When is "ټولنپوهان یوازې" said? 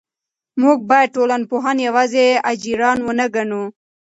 1.15-2.25